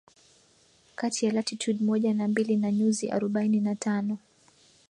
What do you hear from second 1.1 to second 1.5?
ya